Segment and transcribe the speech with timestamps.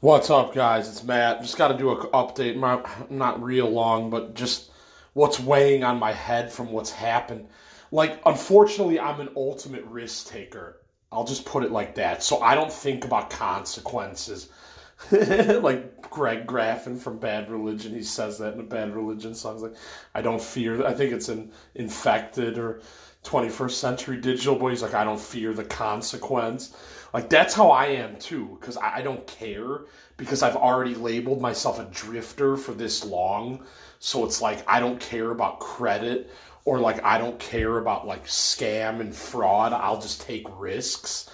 [0.00, 0.88] What's up, guys?
[0.88, 1.40] It's Matt.
[1.40, 2.56] Just got to do an update.
[2.56, 4.70] Not, not real long, but just
[5.12, 7.48] what's weighing on my head from what's happened.
[7.90, 10.82] Like, unfortunately, I'm an ultimate risk taker.
[11.10, 12.22] I'll just put it like that.
[12.22, 14.50] So I don't think about consequences.
[15.10, 19.54] like Greg Graffin from Bad Religion, he says that in a Bad Religion song.
[19.54, 19.76] He's like,
[20.14, 20.86] I don't fear.
[20.86, 22.82] I think it's in Infected or
[23.24, 24.70] 21st Century Digital Boy.
[24.70, 26.76] He's like, I don't fear the consequence.
[27.12, 29.82] Like that's how I am too, because I, I don't care
[30.16, 33.64] because I've already labeled myself a drifter for this long.
[33.98, 36.30] So it's like I don't care about credit
[36.64, 39.72] or like I don't care about like scam and fraud.
[39.72, 41.30] I'll just take risks.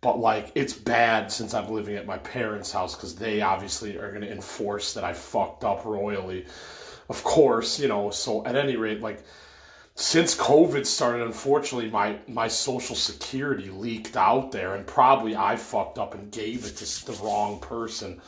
[0.00, 4.18] But like it's bad since I'm living at my parents' house because they obviously are
[4.18, 6.46] to enforce that I fucked up royally.
[7.10, 8.10] Of course, you know.
[8.10, 9.22] So at any rate, like
[9.94, 15.98] since COVID started, unfortunately, my my social security leaked out there, and probably I fucked
[15.98, 18.20] up and gave it to the wrong person.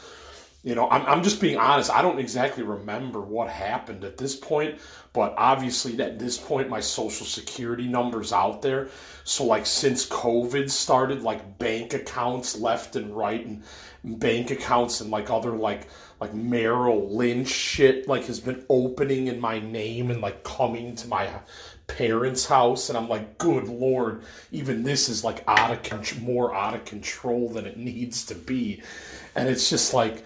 [0.62, 1.90] You know, I'm, I'm just being honest.
[1.90, 4.78] I don't exactly remember what happened at this point,
[5.12, 8.88] but obviously at this point, my social security number's out there.
[9.24, 13.64] So, like, since COVID started, like bank accounts left and right, and
[14.04, 15.88] bank accounts and like other like
[16.20, 21.08] like Merrill Lynch shit like has been opening in my name and like coming to
[21.08, 21.28] my
[21.88, 26.54] parents' house, and I'm like, good lord, even this is like out of con- more
[26.54, 28.82] out of control than it needs to be,
[29.34, 30.24] and it's just like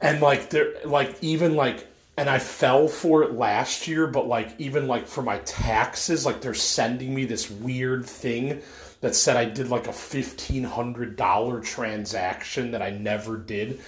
[0.00, 4.50] and like there like even like and I fell for it last year, but like
[4.58, 8.60] even like for my taxes, like they're sending me this weird thing
[9.00, 13.80] that said I did like a fifteen hundred dollar transaction that I never did.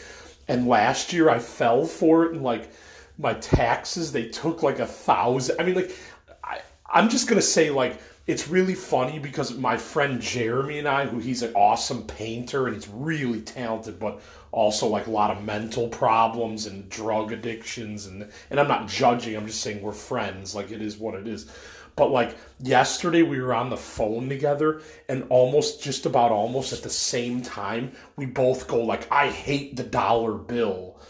[0.49, 2.73] And last year I fell for it and like
[3.19, 5.95] my taxes they took like a thousand I mean like
[6.43, 6.61] I,
[6.91, 11.19] I'm just gonna say like it's really funny because my friend Jeremy and I, who
[11.19, 14.21] he's an awesome painter and he's really talented, but
[14.53, 19.37] also like a lot of mental problems and drug addictions and and I'm not judging,
[19.37, 21.51] I'm just saying we're friends, like it is what it is.
[21.97, 26.83] But like yesterday we were on the phone together and almost just about almost at
[26.83, 31.01] the same time we both go like I hate the dollar bill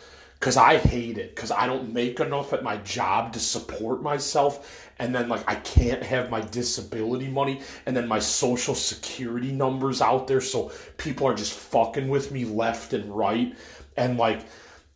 [0.42, 4.90] because I hate it because I don't make enough at my job to support myself.
[4.98, 10.02] And then, like, I can't have my disability money and then my social security numbers
[10.02, 10.40] out there.
[10.40, 13.56] So people are just fucking with me left and right.
[13.96, 14.44] And, like,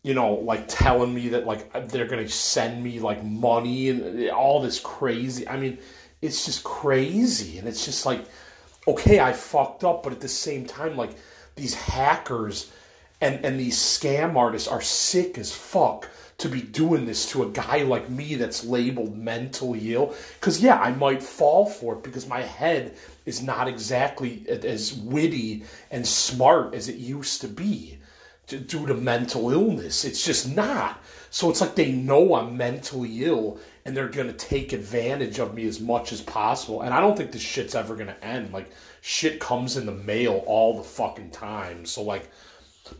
[0.03, 4.29] you know, like telling me that, like, they're going to send me, like, money and
[4.29, 5.47] uh, all this crazy.
[5.47, 5.77] I mean,
[6.21, 7.57] it's just crazy.
[7.57, 8.25] And it's just like,
[8.85, 10.03] okay, I fucked up.
[10.03, 11.15] But at the same time, like,
[11.55, 12.69] these hackers
[13.21, 17.49] and and these scam artists are sick as fuck to be doing this to a
[17.49, 20.13] guy like me that's labeled mentally ill.
[20.39, 22.95] Because yeah i might fall for it because my head
[23.25, 27.97] is not exactly as witty and smart as it used to be
[28.47, 30.05] due to mental illness.
[30.05, 31.03] It's just not.
[31.29, 35.53] So it's like they know i'm mentally ill and they're going to take advantage of
[35.53, 36.81] me as much as possible.
[36.81, 38.53] And i don't think this shit's ever going to end.
[38.53, 38.69] Like
[39.01, 41.85] shit comes in the mail all the fucking time.
[41.85, 42.29] So like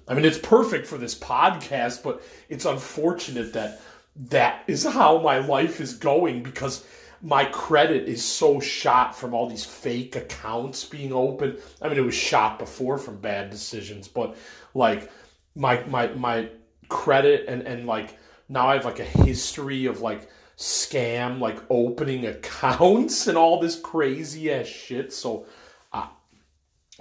[0.08, 3.82] I mean, it's perfect for this podcast, but it's unfortunate that
[4.30, 6.86] that is how my life is going because
[7.22, 11.58] my credit is so shot from all these fake accounts being open.
[11.82, 14.36] I mean, it was shot before from bad decisions, but
[14.74, 15.12] like
[15.56, 16.50] my my my
[16.90, 18.18] credit and and like
[18.50, 23.80] now I have like a history of like scam like opening accounts and all this
[23.80, 25.12] crazy ass shit.
[25.14, 25.46] So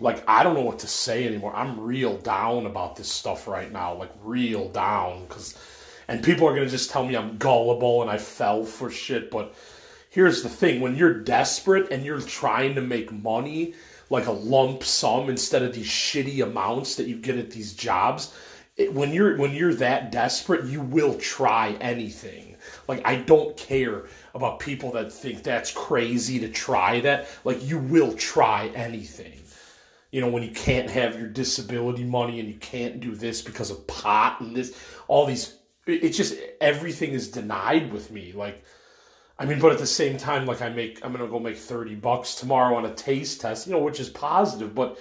[0.01, 1.55] like I don't know what to say anymore.
[1.55, 5.57] I'm real down about this stuff right now, like real down because
[6.09, 9.31] and people are going to just tell me I'm gullible and I fell for shit,
[9.31, 9.55] but
[10.11, 13.75] here's the thing, when you're desperate and you're trying to make money
[14.09, 18.33] like a lump sum instead of these shitty amounts that you get at these jobs,
[18.77, 22.57] it, when you're when you're that desperate, you will try anything.
[22.87, 27.29] Like I don't care about people that think that's crazy to try that.
[27.45, 29.46] Like you will try anything
[30.17, 33.71] you know, when you can't have your disability money and you can't do this because
[33.71, 34.75] of pot and this,
[35.09, 38.33] all these, it's just everything is denied with me.
[38.33, 38.65] Like,
[39.39, 41.95] I mean, but at the same time, like I make, I'm gonna go make thirty
[41.95, 44.75] bucks tomorrow on a taste test, you know, which is positive.
[44.75, 44.99] But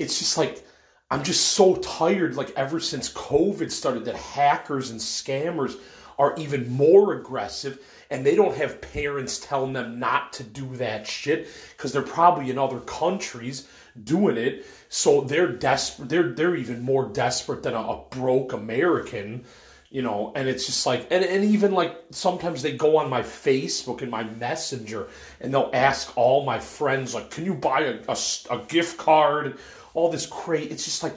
[0.00, 0.66] it's just like
[1.08, 2.34] I'm just so tired.
[2.34, 5.76] Like ever since COVID started, that hackers and scammers
[6.18, 7.78] are even more aggressive
[8.12, 12.50] and they don't have parents telling them not to do that shit because they're probably
[12.50, 13.66] in other countries
[14.04, 14.66] doing it.
[14.90, 19.44] So they're desperate they're they're even more desperate than a, a broke american
[19.90, 20.32] you know?
[20.34, 24.10] And it's just like and, and even like sometimes they go on my facebook and
[24.10, 25.08] my messenger
[25.40, 28.16] and they'll ask all my friends like can you buy a, a,
[28.50, 29.58] a gift card?
[29.94, 31.16] All this crate it's just like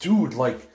[0.00, 0.68] dude like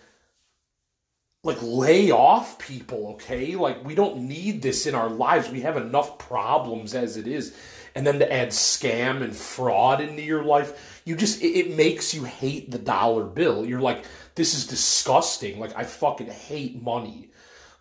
[1.43, 3.55] like lay off people, okay?
[3.55, 5.49] Like we don't need this in our lives.
[5.49, 7.55] We have enough problems as it is.
[7.95, 12.13] And then to add scam and fraud into your life, you just it, it makes
[12.13, 13.65] you hate the dollar bill.
[13.65, 14.05] You're like,
[14.35, 15.59] this is disgusting.
[15.59, 17.29] Like I fucking hate money.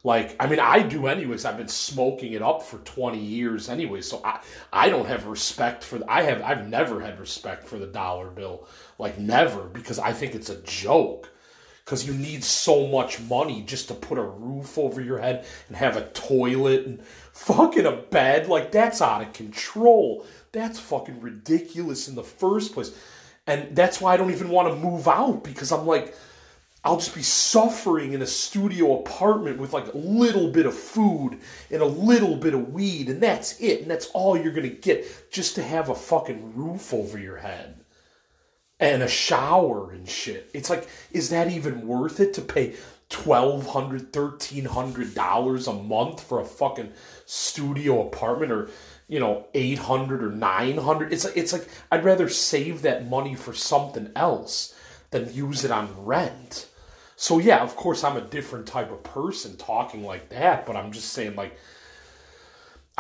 [0.03, 1.45] Like, I mean, I do anyways.
[1.45, 4.01] I've been smoking it up for 20 years anyway.
[4.01, 4.41] So I,
[4.73, 8.67] I don't have respect for, I have, I've never had respect for the dollar bill.
[8.99, 11.31] Like, never, because I think it's a joke.
[11.91, 15.77] Because you need so much money just to put a roof over your head and
[15.77, 17.03] have a toilet and
[17.33, 18.47] fucking a bed.
[18.47, 20.25] Like, that's out of control.
[20.53, 22.97] That's fucking ridiculous in the first place.
[23.49, 26.15] And that's why I don't even want to move out because I'm like,
[26.85, 31.41] I'll just be suffering in a studio apartment with like a little bit of food
[31.73, 33.83] and a little bit of weed, and that's it.
[33.83, 37.80] And that's all you're gonna get just to have a fucking roof over your head
[38.81, 40.51] and a shower and shit.
[40.55, 42.75] It's like, is that even worth it to pay
[43.11, 46.93] $1,200, $1,300 a month for a fucking
[47.27, 48.71] studio apartment or,
[49.07, 51.13] you know, 800 or 900?
[51.13, 54.75] It's, it's like, I'd rather save that money for something else
[55.11, 56.67] than use it on rent.
[57.17, 60.91] So yeah, of course I'm a different type of person talking like that, but I'm
[60.91, 61.55] just saying like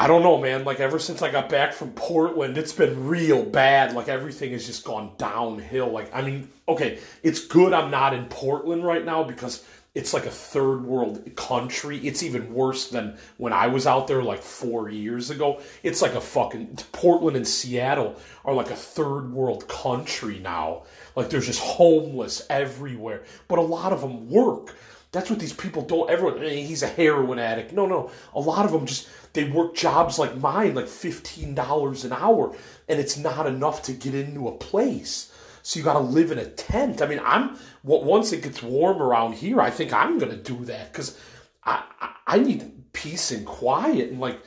[0.00, 0.64] I don't know, man.
[0.64, 3.92] Like ever since I got back from Portland, it's been real bad.
[3.92, 5.90] Like everything has just gone downhill.
[5.90, 9.62] Like I mean, okay, it's good I'm not in Portland right now because
[9.94, 11.98] it's like a third world country.
[11.98, 15.60] It's even worse than when I was out there like four years ago.
[15.82, 20.84] It's like a fucking Portland and Seattle are like a third world country now.
[21.14, 24.74] Like there's just homeless everywhere, but a lot of them work.
[25.12, 26.08] That's what these people don't.
[26.08, 27.72] Everyone, he's a heroin addict.
[27.72, 28.10] No, no.
[28.32, 32.54] A lot of them just they work jobs like mine, like fifteen dollars an hour,
[32.88, 35.32] and it's not enough to get into a place.
[35.62, 37.02] So you got to live in a tent.
[37.02, 40.92] I mean, I'm once it gets warm around here, I think I'm gonna do that
[40.92, 41.18] because
[41.64, 44.40] I, I I need peace and quiet and like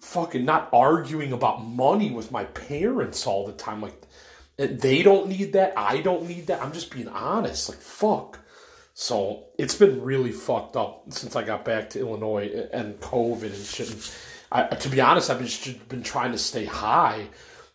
[0.00, 3.80] fucking not arguing about money with my parents all the time.
[3.82, 4.02] Like
[4.56, 5.74] they don't need that.
[5.76, 6.62] I don't need that.
[6.62, 7.68] I'm just being honest.
[7.68, 8.38] Like fuck.
[8.94, 13.64] So it's been really fucked up since I got back to Illinois and COVID and
[13.64, 14.14] shit.
[14.50, 17.28] I, to be honest, I've been, been trying to stay high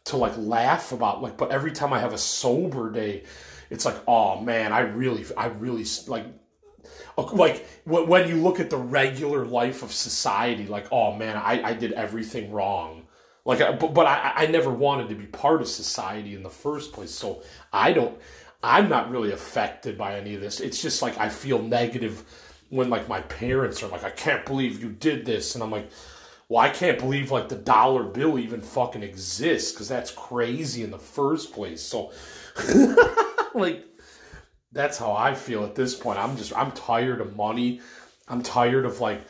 [0.07, 3.23] to like laugh about like but every time i have a sober day
[3.69, 6.25] it's like oh man i really i really like
[7.33, 11.73] like when you look at the regular life of society like oh man i, I
[11.73, 13.05] did everything wrong
[13.43, 16.93] like but, but I, I never wanted to be part of society in the first
[16.93, 17.43] place so
[17.73, 18.17] i don't
[18.63, 22.23] i'm not really affected by any of this it's just like i feel negative
[22.69, 25.89] when like my parents are like i can't believe you did this and i'm like
[26.49, 30.91] well, I can't believe like the dollar bill even fucking exists because that's crazy in
[30.91, 31.81] the first place.
[31.81, 32.11] So,
[33.53, 33.85] like,
[34.71, 36.19] that's how I feel at this point.
[36.19, 37.81] I'm just, I'm tired of money.
[38.29, 39.21] I'm tired of like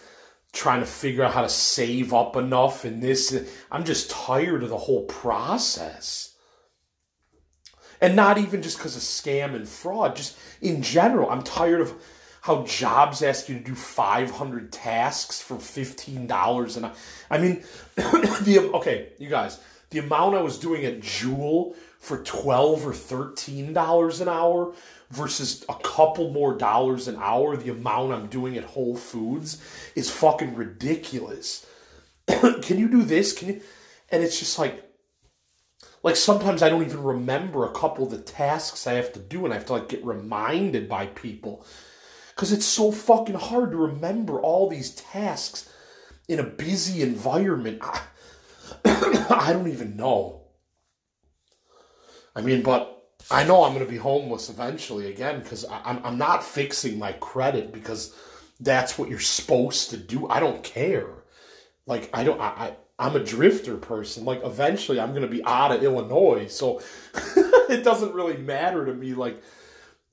[0.53, 3.35] trying to figure out how to save up enough and this.
[3.71, 6.35] I'm just tired of the whole process.
[7.99, 11.29] And not even just because of scam and fraud, just in general.
[11.29, 11.93] I'm tired of
[12.47, 16.91] how jobs ask you to do 500 tasks for $15 and I
[17.29, 17.61] I mean
[17.95, 19.59] the okay you guys
[19.89, 24.73] the amount I was doing at Jewel for 12 or 13 dollars an hour
[25.11, 29.61] versus a couple more dollars an hour the amount I'm doing at Whole Foods
[29.95, 31.65] is fucking ridiculous
[32.27, 33.61] can you do this can you
[34.09, 34.86] and it's just like
[36.07, 39.43] like sometimes I don't even remember a couple of the tasks I have to do
[39.43, 41.65] and I have to like get reminded by people
[42.33, 45.69] because it's so fucking hard to remember all these tasks
[46.29, 47.79] in a busy environment.
[47.81, 48.03] I,
[49.29, 50.43] I don't even know.
[52.33, 56.17] I mean, but I know I'm going to be homeless eventually again because I'm, I'm
[56.17, 58.15] not fixing my credit because
[58.61, 60.29] that's what you're supposed to do.
[60.29, 61.09] I don't care.
[61.85, 64.25] Like, I don't, I I'm a drifter person.
[64.25, 66.47] Like, eventually I'm to be out of Illinois.
[66.47, 66.81] So
[67.69, 69.13] it doesn't really matter to me.
[69.13, 69.41] Like,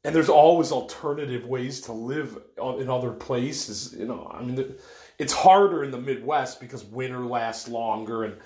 [0.05, 3.95] and there's always alternative ways to live uh, in other places.
[3.99, 4.75] You know, I mean,
[5.19, 8.37] it's harder in the Midwest because winter lasts longer, and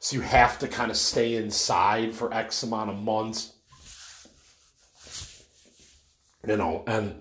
[0.00, 3.52] so you have to kind of stay inside for X amount of months.
[6.46, 7.20] You know, and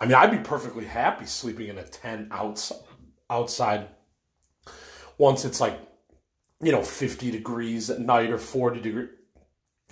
[0.00, 2.78] I mean, I'd be perfectly happy sleeping in a tent outside.
[3.28, 3.88] Outside,
[5.18, 5.78] once it's like,
[6.60, 9.08] you know, fifty degrees at night or forty degree,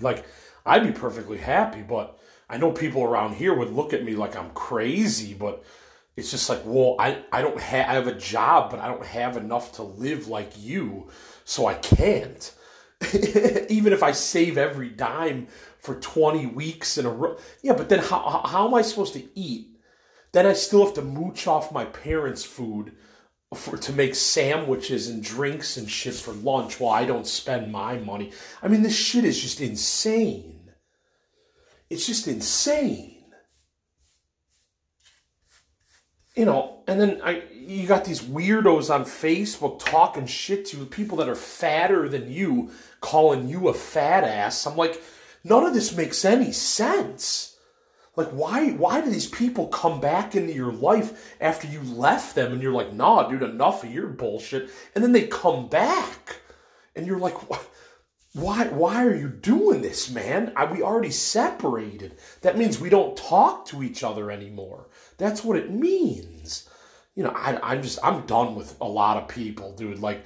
[0.00, 0.24] like
[0.66, 4.36] I'd be perfectly happy, but I know people around here would look at me like
[4.36, 5.64] I'm crazy, but
[6.16, 9.04] it's just like, well, I, I don't have, I have a job, but I don't
[9.04, 11.08] have enough to live like you,
[11.44, 12.52] so I can't.
[13.68, 17.36] Even if I save every dime for 20 weeks in a row.
[17.62, 19.76] Yeah, but then how, how am I supposed to eat
[20.32, 22.92] Then I still have to mooch off my parents' food
[23.54, 27.96] for to make sandwiches and drinks and shit for lunch while I don't spend my
[27.98, 28.32] money.
[28.62, 30.70] I mean, this shit is just insane.
[31.90, 33.24] It's just insane.
[36.34, 41.18] You know, and then I you got these weirdos on Facebook talking shit to people
[41.18, 44.66] that are fatter than you, calling you a fat ass.
[44.66, 45.00] I'm like,
[45.44, 47.53] none of this makes any sense.
[48.16, 52.52] Like, why why do these people come back into your life after you left them
[52.52, 54.70] and you're like, nah, dude, enough of your bullshit.
[54.94, 56.40] And then they come back.
[56.94, 57.34] And you're like,
[58.34, 60.52] why why are you doing this, man?
[60.54, 62.16] I, we already separated.
[62.42, 64.86] That means we don't talk to each other anymore.
[65.18, 66.68] That's what it means.
[67.16, 69.98] You know, I, I'm just I'm done with a lot of people, dude.
[70.00, 70.24] Like,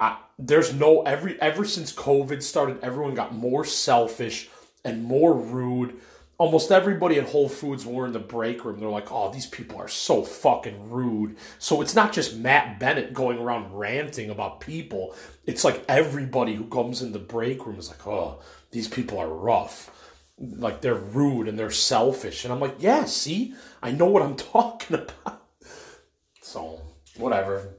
[0.00, 4.48] I, there's no every ever since COVID started, everyone got more selfish
[4.84, 5.98] and more rude
[6.38, 9.46] almost everybody at Whole Foods when we're in the break room, they're like, oh, these
[9.46, 11.36] people are so fucking rude.
[11.58, 15.16] So it's not just Matt Bennett going around ranting about people.
[15.46, 18.40] It's like everybody who comes in the break room is like, oh,
[18.70, 19.90] these people are rough.
[20.38, 22.44] Like they're rude and they're selfish.
[22.44, 25.42] And I'm like, yeah, see, I know what I'm talking about.
[26.40, 26.80] So,
[27.16, 27.74] whatever.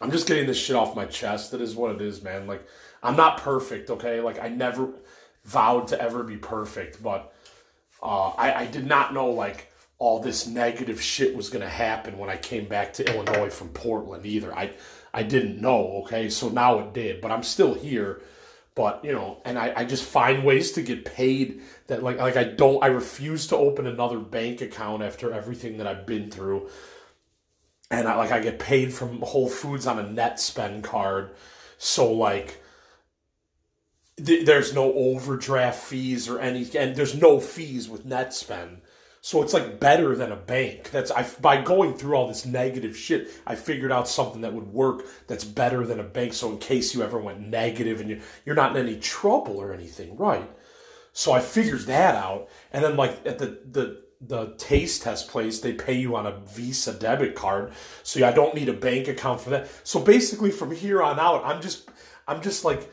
[0.00, 1.50] I'm just getting this shit off my chest.
[1.50, 2.46] That is what it is, man.
[2.46, 2.66] Like,
[3.02, 4.20] I'm not perfect, okay?
[4.20, 4.90] Like, I never
[5.44, 7.32] vowed to ever be perfect, but
[8.02, 12.18] uh, I, I did not know like all this negative shit was going to happen
[12.18, 14.54] when I came back to Illinois from Portland either.
[14.54, 14.72] I
[15.14, 16.02] I didn't know.
[16.04, 18.20] Okay, so now it did, but I'm still here.
[18.74, 22.36] But you know, and I, I just find ways to get paid that like like
[22.36, 26.68] I don't I refuse to open another bank account after everything that I've been through.
[27.90, 31.30] And I like I get paid from Whole Foods on a NetSpend card.
[31.78, 32.62] So like
[34.16, 38.78] there's no overdraft fees or any, and there's no fees with NetSpend.
[39.20, 40.90] So it's like better than a bank.
[40.92, 44.68] That's I by going through all this negative shit, I figured out something that would
[44.68, 46.32] work that's better than a bank.
[46.32, 49.72] So in case you ever went negative and you you're not in any trouble or
[49.72, 50.48] anything, right?
[51.12, 55.60] So I figured that out, and then like at the the the taste test place,
[55.60, 59.40] they pay you on a Visa debit card, so I don't need a bank account
[59.40, 59.68] for that.
[59.82, 61.90] So basically, from here on out, I'm just
[62.28, 62.90] I'm just like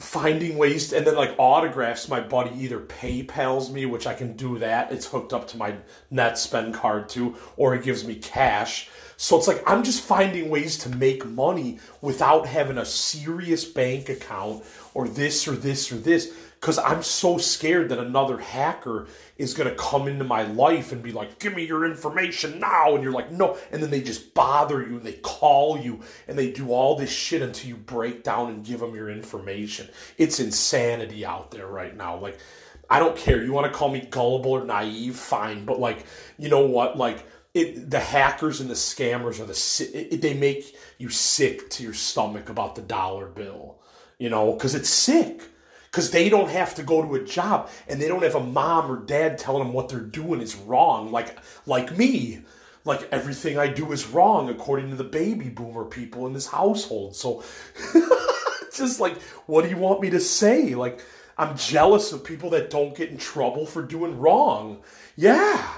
[0.00, 4.34] finding ways to, and then like autographs my buddy either paypals me which i can
[4.34, 4.90] do that.
[4.92, 5.76] It's hooked up to my
[6.12, 8.88] NetSpend card too or he gives me cash.
[9.16, 14.08] So it's like i'm just finding ways to make money without having a serious bank
[14.08, 14.64] account
[14.94, 19.06] or this or this or this because I'm so scared that another hacker
[19.38, 22.94] is going to come into my life and be like, give me your information now.
[22.94, 23.56] And you're like, no.
[23.72, 27.10] And then they just bother you and they call you and they do all this
[27.10, 29.88] shit until you break down and give them your information.
[30.18, 32.18] It's insanity out there right now.
[32.18, 32.38] Like,
[32.90, 33.42] I don't care.
[33.42, 35.16] You want to call me gullible or naive?
[35.16, 35.64] Fine.
[35.64, 36.04] But, like,
[36.38, 36.98] you know what?
[36.98, 37.24] Like,
[37.54, 41.94] it, the hackers and the scammers are the it, they make you sick to your
[41.94, 43.78] stomach about the dollar bill,
[44.18, 45.42] you know, because it's sick
[45.90, 48.90] because they don't have to go to a job and they don't have a mom
[48.90, 52.42] or dad telling them what they're doing is wrong like like me.
[52.84, 57.14] Like everything i do is wrong according to the baby boomer people in this household.
[57.14, 57.42] So
[58.74, 60.74] just like what do you want me to say?
[60.74, 61.00] Like
[61.36, 64.82] i'm jealous of people that don't get in trouble for doing wrong.
[65.16, 65.74] Yeah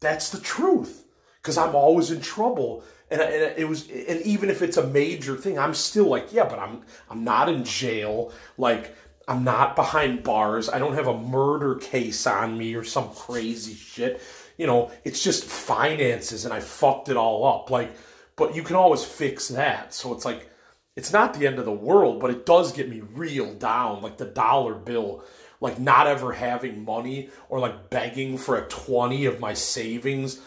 [0.00, 1.04] that's the truth
[1.42, 2.84] because i'm always in trouble.
[3.10, 6.44] And, and it was and even if it's a major thing i'm still like yeah
[6.44, 8.32] but i'm i'm not in jail.
[8.58, 8.94] Like
[9.28, 10.68] I'm not behind bars.
[10.68, 14.22] I don't have a murder case on me or some crazy shit.
[14.56, 17.70] You know, it's just finances and I fucked it all up.
[17.70, 17.94] Like,
[18.36, 19.92] but you can always fix that.
[19.92, 20.48] So it's like,
[20.94, 24.00] it's not the end of the world, but it does get me real down.
[24.00, 25.24] Like the dollar bill,
[25.60, 30.40] like not ever having money or like begging for a 20 of my savings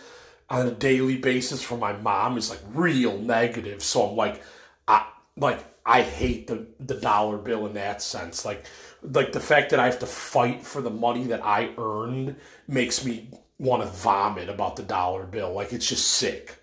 [0.50, 3.84] on a daily basis from my mom is like real negative.
[3.84, 4.42] So I'm like,
[4.88, 5.06] I,
[5.40, 8.46] like, I hate the the dollar bill in that sense.
[8.46, 8.66] Like
[9.02, 12.36] like the fact that I have to fight for the money that I earned
[12.68, 15.54] makes me want to vomit about the dollar bill.
[15.54, 16.58] Like it's just sick.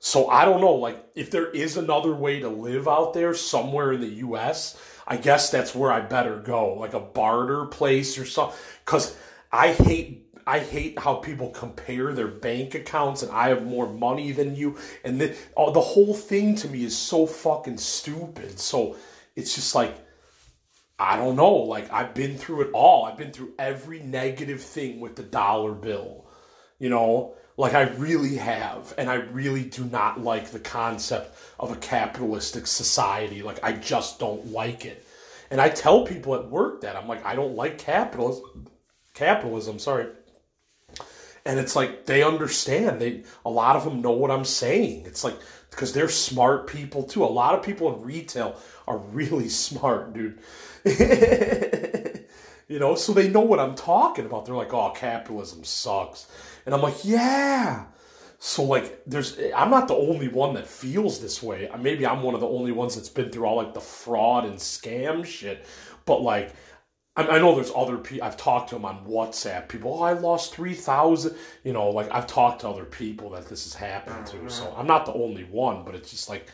[0.00, 3.92] So I don't know, like if there is another way to live out there somewhere
[3.92, 8.24] in the US, I guess that's where I better go, like a barter place or
[8.24, 9.16] something cuz
[9.52, 14.32] I hate I hate how people compare their bank accounts and I have more money
[14.32, 14.76] than you.
[15.04, 18.58] And the, oh, the whole thing to me is so fucking stupid.
[18.58, 18.96] So
[19.36, 19.94] it's just like,
[20.98, 21.54] I don't know.
[21.54, 23.04] Like, I've been through it all.
[23.04, 26.26] I've been through every negative thing with the dollar bill.
[26.78, 28.94] You know, like I really have.
[28.98, 33.42] And I really do not like the concept of a capitalistic society.
[33.42, 35.06] Like, I just don't like it.
[35.50, 38.68] And I tell people at work that I'm like, I don't like capitalism.
[39.14, 40.06] Capitalism, sorry
[41.44, 43.00] and it's like they understand.
[43.00, 45.06] They a lot of them know what I'm saying.
[45.06, 45.36] It's like
[45.70, 47.24] because they're smart people too.
[47.24, 48.56] A lot of people in retail
[48.86, 50.38] are really smart, dude.
[52.68, 54.46] you know, so they know what I'm talking about.
[54.46, 56.26] They're like, "Oh, capitalism sucks,"
[56.66, 57.86] and I'm like, "Yeah."
[58.44, 61.70] So like, there's I'm not the only one that feels this way.
[61.78, 64.56] Maybe I'm one of the only ones that's been through all like the fraud and
[64.56, 65.64] scam shit.
[66.06, 66.52] But like,
[67.14, 68.26] I, know there's other people.
[68.26, 69.68] I've talked to them on WhatsApp.
[69.68, 71.36] People, oh, I lost three thousand.
[71.62, 74.48] You know, like I've talked to other people that this has happened to.
[74.48, 74.80] So mm-hmm.
[74.80, 76.48] I'm not the only one, but it's just like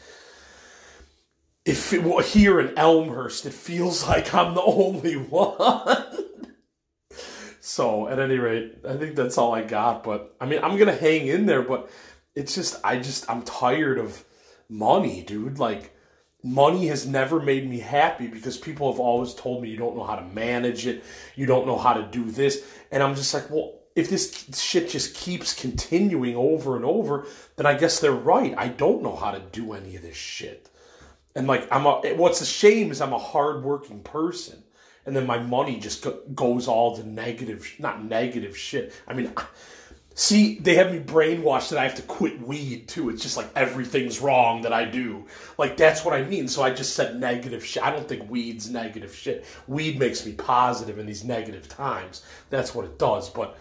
[1.65, 6.07] if it, well, here in Elmhurst, it feels like I'm the only one.
[7.61, 10.03] so at any rate, I think that's all I got.
[10.03, 11.63] But I mean, I'm gonna hang in there.
[11.63, 11.91] But
[12.35, 14.25] it's just, I just, I'm tired of
[14.69, 15.59] money, dude.
[15.59, 15.95] Like
[16.43, 20.05] money has never made me happy because people have always told me you don't know
[20.05, 21.05] how to manage it,
[21.35, 24.91] you don't know how to do this, and I'm just like, well, if this shit
[24.91, 27.27] just keeps continuing over and over,
[27.57, 28.55] then I guess they're right.
[28.57, 30.71] I don't know how to do any of this shit.
[31.35, 34.63] And like I'm a what's a shame is I'm a hardworking person
[35.07, 38.93] and then my money just goes all to negative not negative shit.
[39.07, 39.33] I mean
[40.19, 43.09] See, they have me brainwashed that I have to quit weed too.
[43.09, 45.25] It's just like everything's wrong that I do.
[45.59, 46.49] Like that's what I mean.
[46.49, 47.85] So I just said negative shit.
[47.85, 49.45] I don't think weed's negative shit.
[49.69, 52.25] Weed makes me positive in these negative times.
[52.51, 53.31] That's what it does.
[53.31, 53.59] But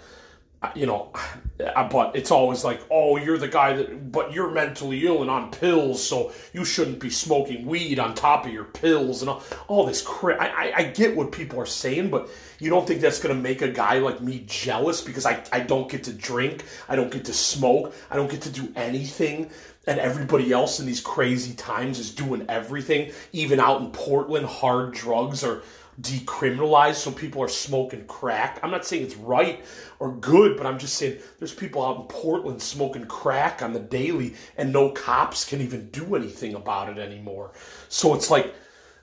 [0.75, 1.11] you know,
[1.57, 5.51] but it's always like, oh, you're the guy that, but you're mentally ill and on
[5.51, 9.85] pills, so you shouldn't be smoking weed on top of your pills and all, all
[9.85, 10.41] this crap.
[10.41, 13.41] I, I, I get what people are saying, but you don't think that's going to
[13.41, 17.11] make a guy like me jealous because I, I don't get to drink, I don't
[17.11, 19.51] get to smoke, I don't get to do anything,
[19.85, 24.93] and everybody else in these crazy times is doing everything, even out in Portland, hard
[24.93, 25.61] drugs are
[26.01, 28.59] decriminalized so people are smoking crack.
[28.61, 29.63] I'm not saying it's right
[29.99, 33.79] or good, but I'm just saying there's people out in Portland smoking crack on the
[33.79, 37.53] daily and no cops can even do anything about it anymore.
[37.89, 38.53] So it's like,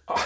[0.07, 0.25] uh,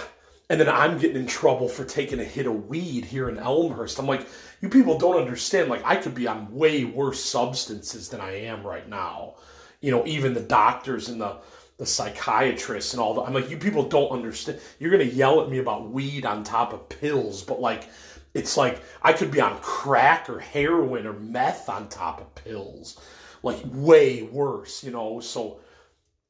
[0.51, 3.99] and then I'm getting in trouble for taking a hit of weed here in Elmhurst.
[3.99, 4.27] I'm like,
[4.61, 5.69] you people don't understand.
[5.69, 9.35] Like, I could be on way worse substances than I am right now.
[9.81, 11.37] You know, even the doctors and the
[11.79, 13.23] the psychiatrists and all that.
[13.23, 14.61] I'm like, you people don't understand.
[14.79, 17.89] You're gonna yell at me about weed on top of pills, but like,
[18.35, 23.01] it's like I could be on crack or heroin or meth on top of pills,
[23.43, 25.21] like way worse, you know.
[25.21, 25.61] So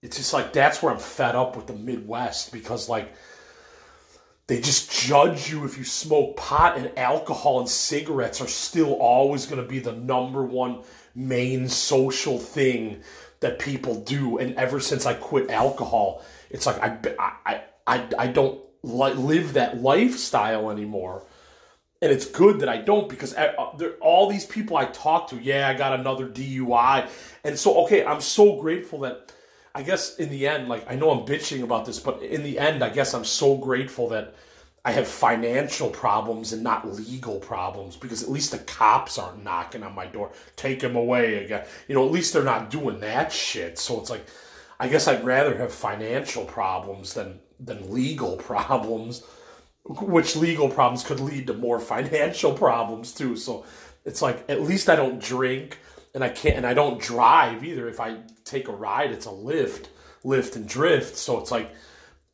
[0.02, 3.12] it's just like that's where I'm fed up with the Midwest because like
[4.48, 9.46] they just judge you if you smoke pot and alcohol and cigarettes are still always
[9.46, 10.82] going to be the number one
[11.14, 13.02] main social thing
[13.40, 14.38] that people do.
[14.38, 19.54] And ever since I quit alcohol, it's like I I I, I don't li- live
[19.54, 21.24] that lifestyle anymore.
[22.00, 23.52] And it's good that I don't because uh,
[24.00, 27.08] all these people I talk to, yeah, I got another DUI.
[27.42, 29.32] And so, okay, I'm so grateful that
[29.74, 32.58] I guess in the end, like, I know I'm bitching about this, but in the
[32.58, 34.34] end, I guess I'm so grateful that
[34.84, 39.82] I have financial problems and not legal problems because at least the cops aren't knocking
[39.82, 40.32] on my door.
[40.56, 41.66] Take him away again.
[41.88, 43.78] You know, at least they're not doing that shit.
[43.78, 44.24] So it's like,
[44.80, 49.24] I guess I'd rather have financial problems than than legal problems,
[49.84, 53.36] which legal problems could lead to more financial problems too.
[53.36, 53.66] So
[54.04, 55.78] it's like at least I don't drink
[56.14, 57.88] and I can't and I don't drive either.
[57.88, 59.86] If I take a ride, it's a Lyft,
[60.24, 61.16] lift and drift.
[61.16, 61.74] So it's like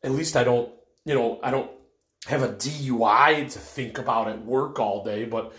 [0.03, 0.71] at least I don't,
[1.05, 1.71] you know, I don't
[2.27, 5.53] have a DUI to think about at work all day, but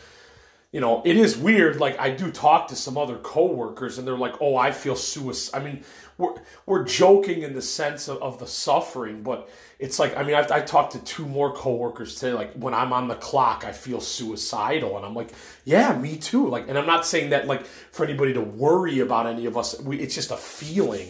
[0.72, 1.80] you know, it is weird.
[1.80, 5.58] Like I do talk to some other coworkers, and they're like, "Oh, I feel suicide."
[5.58, 5.84] I mean,
[6.18, 6.34] we're
[6.66, 9.48] we're joking in the sense of, of the suffering, but
[9.78, 12.32] it's like I mean, I've, I talked to two more coworkers today.
[12.32, 15.30] Like when I'm on the clock, I feel suicidal, and I'm like,
[15.64, 19.26] "Yeah, me too." Like, and I'm not saying that like for anybody to worry about
[19.26, 19.80] any of us.
[19.80, 21.08] We, it's just a feeling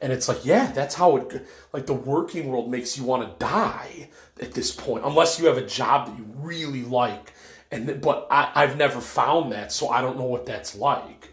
[0.00, 3.44] and it's like, yeah, that's how it, like the working world makes you want to
[3.44, 4.08] die
[4.40, 7.34] at this point, unless you have a job that you really like.
[7.70, 11.32] And, but I, I've never found that, so I don't know what that's like.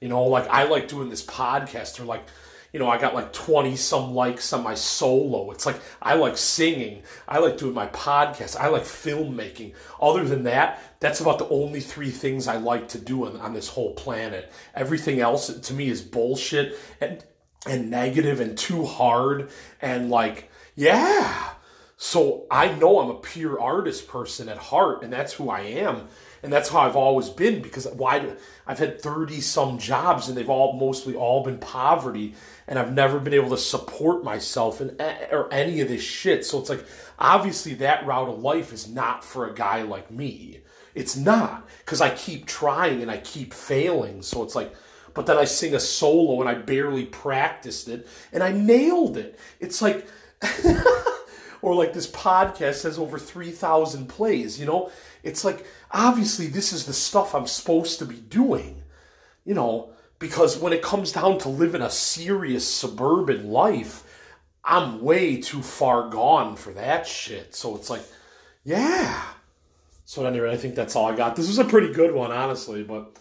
[0.00, 2.26] You know, like I like doing this podcast, or like,
[2.72, 5.50] you know, I got like 20 some likes on my solo.
[5.50, 7.02] It's like I like singing.
[7.28, 8.56] I like doing my podcast.
[8.56, 9.74] I like filmmaking.
[10.00, 13.54] Other than that, that's about the only three things I like to do on, on
[13.54, 14.52] this whole planet.
[14.74, 16.78] Everything else to me is bullshit.
[17.00, 17.24] And
[17.68, 19.50] and negative and too hard
[19.80, 21.50] and like, yeah.
[21.98, 26.08] So I know I'm a pure artist person at heart, and that's who I am.
[26.42, 28.34] And that's how I've always been because why
[28.66, 32.34] I've had 30 some jobs and they've all mostly all been poverty
[32.68, 35.00] and I've never been able to support myself and
[35.32, 36.44] or any of this shit.
[36.44, 36.84] So it's like
[37.18, 40.60] obviously that route of life is not for a guy like me.
[40.94, 44.22] It's not because I keep trying and I keep failing.
[44.22, 44.72] So it's like,
[45.16, 49.40] but then I sing a solo and I barely practiced it and I nailed it.
[49.58, 50.06] It's like,
[51.62, 54.90] or like this podcast has over 3,000 plays, you know?
[55.22, 58.82] It's like, obviously, this is the stuff I'm supposed to be doing,
[59.44, 59.90] you know?
[60.18, 64.04] Because when it comes down to living a serious suburban life,
[64.64, 67.54] I'm way too far gone for that shit.
[67.54, 68.02] So it's like,
[68.64, 69.22] yeah.
[70.04, 71.36] So anyway, I think that's all I got.
[71.36, 73.16] This was a pretty good one, honestly, but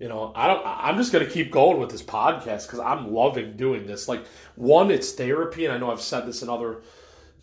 [0.00, 0.62] you know, I don't.
[0.64, 4.08] I'm just gonna keep going with this podcast because I'm loving doing this.
[4.08, 4.24] Like,
[4.56, 6.78] one, it's therapy, and I know I've said this in other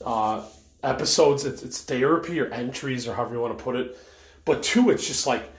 [0.03, 0.43] uh,
[0.83, 1.45] episodes.
[1.45, 3.97] It's, it's therapy or entries or however you want to put it.
[4.43, 5.49] But two, it's just like,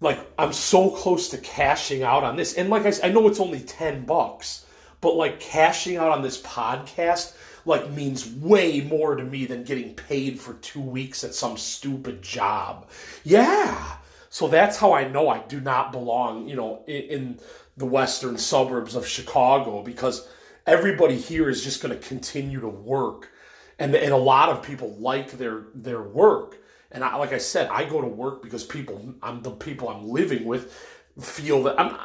[0.00, 3.40] like I'm so close to cashing out on this, and like I, I know it's
[3.40, 4.66] only ten bucks
[5.00, 9.94] but like cashing out on this podcast like means way more to me than getting
[9.94, 12.88] paid for two weeks at some stupid job.
[13.24, 13.96] Yeah.
[14.36, 17.40] So that's how I know I do not belong, you know, in, in
[17.78, 20.28] the western suburbs of Chicago because
[20.66, 23.30] everybody here is just going to continue to work.
[23.78, 26.58] And, and a lot of people like their their work.
[26.92, 30.06] And I, like I said, I go to work because people, I'm the people I'm
[30.06, 30.70] living with,
[31.18, 31.96] feel that I'm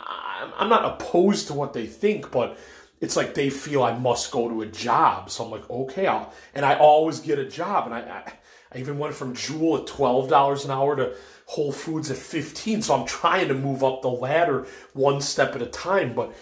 [0.58, 2.58] I'm not opposed to what they think, but
[3.02, 5.32] it's like they feel I must go to a job.
[5.32, 7.88] So I'm like, okay, I'll, and I always get a job.
[7.88, 8.34] And I, I,
[8.74, 12.82] I even went from Jewel at $12 an hour to Whole Foods at 15.
[12.82, 16.14] So I'm trying to move up the ladder one step at a time.
[16.14, 16.34] But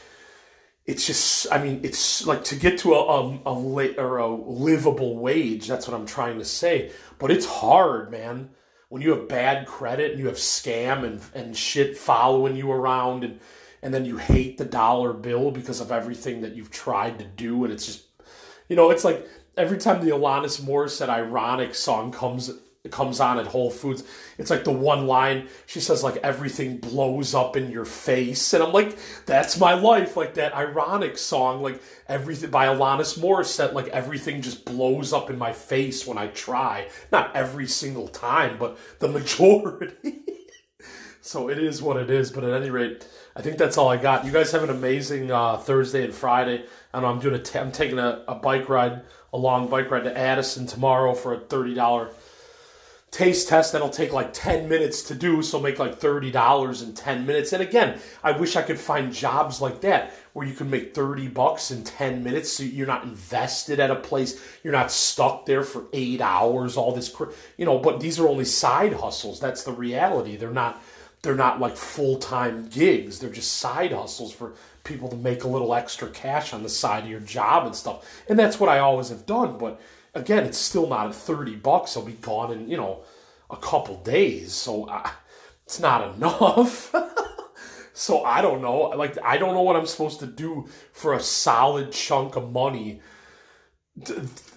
[0.86, 5.18] it's just, I mean, it's like to get to a, a, a, or a livable
[5.18, 5.68] wage.
[5.68, 6.92] That's what I'm trying to say.
[7.18, 8.52] But it's hard, man.
[8.90, 13.24] When you have bad credit and you have scam and, and shit following you around
[13.24, 13.40] and,
[13.82, 17.64] and then you hate the dollar bill because of everything that you've tried to do
[17.64, 18.06] and it's just
[18.68, 19.28] you know it's like
[19.60, 22.50] every time the Alanis Morissette ironic song comes
[22.92, 24.04] comes on at Whole Foods
[24.38, 28.54] it's like the one line she says like everything blows up in your face.
[28.54, 30.16] And I'm like that's my life.
[30.16, 35.38] Like that ironic song like everything by Alanis Morissette like everything just blows up in
[35.38, 36.88] my face when I try.
[37.12, 39.94] Not every single time but the majority.
[41.22, 42.32] So it is what it is.
[42.32, 44.26] But at any rate I think that's all I got.
[44.26, 46.66] You guys have an amazing uh, Thursday and Friday.
[46.94, 49.90] I know I'm doing a t- I'm taking a, a bike ride, a long bike
[49.92, 52.10] ride to Addison tomorrow for a thirty dollar
[53.12, 53.74] taste test.
[53.74, 57.54] That'll take like 10 minutes to do so make like $30 in 10 minutes.
[57.54, 61.28] And again i wish i could find jobs like that where you can make 30
[61.30, 65.64] bucks in 10 minutes so you're not invested at a place you're not stuck there
[65.64, 67.12] for eight hours all this
[67.58, 69.40] you know but these are only side hustles.
[69.40, 70.36] That's the reality.
[70.36, 70.82] They're not
[71.22, 73.20] they're not like full-time gigs.
[73.20, 74.54] They're just side hustles for
[74.90, 78.06] people to make a little extra cash on the side of your job and stuff.
[78.28, 79.80] And that's what i always have done but
[80.14, 81.96] again it's still not at 30 bucks.
[81.96, 83.04] I'll be gone in you know
[83.50, 85.12] a couple days so I,
[85.66, 86.94] it's not enough.
[87.94, 88.94] So i don't know.
[89.04, 93.02] Like i don't know what i'm supposed to do for a solid chunk of money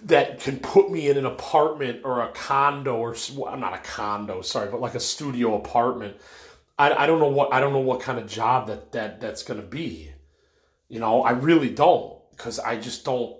[0.03, 4.41] that can put me in an apartment or a condo or well, not a condo
[4.41, 6.15] sorry but like a studio apartment.
[6.77, 9.43] I, I don't know what I don't know what kind of job that that that's
[9.43, 10.12] going to be.
[10.93, 13.35] You know, I really don't because I just don't.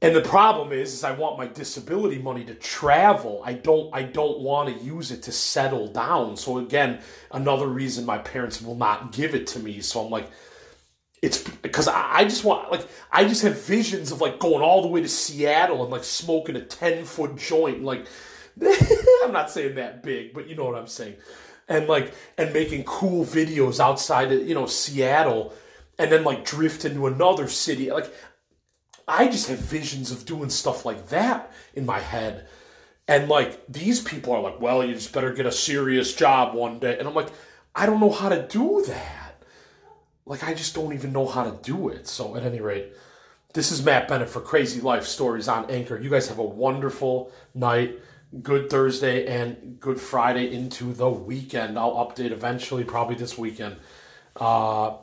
[0.00, 3.42] And the problem is, is I want my disability money to travel.
[3.44, 3.92] I don't.
[3.92, 6.36] I don't want to use it to settle down.
[6.36, 7.00] So again,
[7.32, 9.80] another reason my parents will not give it to me.
[9.80, 10.30] So I'm like,
[11.20, 14.88] it's because I just want like I just have visions of like going all the
[14.88, 17.82] way to Seattle and like smoking a ten foot joint.
[17.82, 18.06] Like
[19.24, 21.16] I'm not saying that big, but you know what I'm saying
[21.68, 25.52] and like and making cool videos outside of you know Seattle
[26.02, 27.90] and then like drift into another city.
[27.90, 28.12] Like
[29.06, 32.48] I just have visions of doing stuff like that in my head.
[33.06, 36.80] And like these people are like well you just better get a serious job one
[36.80, 36.98] day.
[36.98, 37.30] And I'm like
[37.74, 39.44] I don't know how to do that.
[40.26, 42.08] Like I just don't even know how to do it.
[42.08, 42.92] So at any rate
[43.54, 46.00] this is Matt Bennett for Crazy Life Stories on Anchor.
[46.00, 47.98] You guys have a wonderful night
[48.42, 51.78] good Thursday and good Friday into the weekend.
[51.78, 53.76] I'll update eventually, probably this weekend.
[54.34, 54.96] Uh,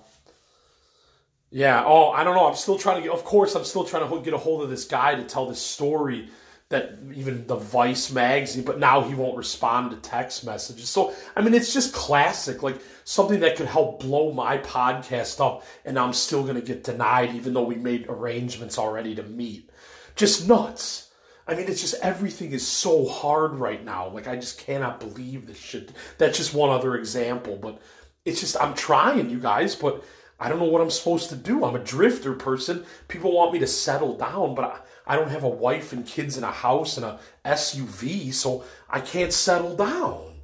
[1.51, 1.83] yeah.
[1.85, 2.47] Oh, I don't know.
[2.47, 3.11] I'm still trying to get.
[3.11, 5.61] Of course, I'm still trying to get a hold of this guy to tell this
[5.61, 6.29] story
[6.69, 8.63] that even the Vice magazine.
[8.63, 10.89] But now he won't respond to text messages.
[10.89, 12.63] So I mean, it's just classic.
[12.63, 16.83] Like something that could help blow my podcast up, and I'm still going to get
[16.83, 19.69] denied, even though we made arrangements already to meet.
[20.15, 21.09] Just nuts.
[21.47, 24.09] I mean, it's just everything is so hard right now.
[24.09, 25.91] Like, I just cannot believe this shit.
[26.19, 27.81] That's just one other example, but
[28.23, 30.03] it's just, I'm trying, you guys, but
[30.39, 31.65] I don't know what I'm supposed to do.
[31.65, 32.85] I'm a drifter person.
[33.07, 36.37] People want me to settle down, but I, I don't have a wife and kids
[36.37, 40.35] and a house and a SUV, so I can't settle down.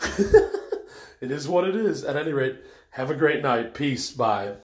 [1.20, 2.02] it is what it is.
[2.04, 3.74] At any rate, have a great night.
[3.74, 4.10] Peace.
[4.10, 4.54] Bye.